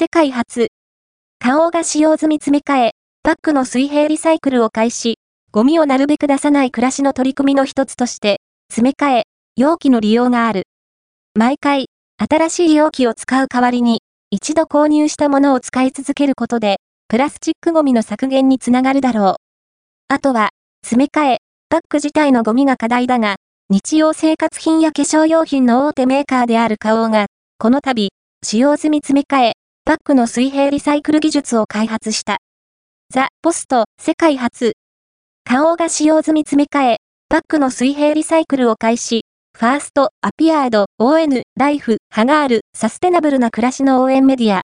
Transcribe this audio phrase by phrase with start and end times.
[0.00, 0.68] 世界初。
[1.38, 2.90] 花王が使用済み詰め替え、
[3.22, 5.18] パックの水平リサイクルを開始。
[5.52, 8.40] ゴミをなるべく出さない暮らしの取り組みの一つとして、
[8.72, 9.22] 詰め替え、
[9.56, 10.62] 容器の利用がある。
[11.34, 14.00] 毎回、新しい容器を使う代わりに、
[14.30, 16.78] 一度購入したものを使い続けることで、
[17.08, 19.34] プラスチックゴミの削減につながるだろう。
[20.08, 20.48] あとは、
[20.82, 21.38] 詰め替え、
[21.68, 23.36] パック自体のゴミが課題だが、
[23.68, 27.26] 日用生活品や化粧用品の大手メーカーである花王が、
[27.58, 28.08] この度、
[28.42, 29.52] 使用済み詰め替え、
[29.90, 32.36] バックの水平リサイクル技術を開発した。
[33.12, 34.74] ザ・ポスト、世界初。
[35.44, 36.96] 花王が使用済み詰め替え、
[37.28, 39.22] バックの水平リサイクルを開始。
[39.58, 44.58] ファースト、アピアード、ON、ライフ、ハガール、サステナブルな暮らしの応援メディア、